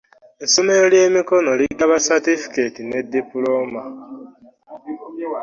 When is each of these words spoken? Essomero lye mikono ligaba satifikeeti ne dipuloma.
Essomero 0.45 0.85
lye 0.93 1.03
mikono 1.17 1.49
ligaba 1.59 1.95
satifikeeti 2.07 2.81
ne 2.85 2.99
dipuloma. 3.11 3.83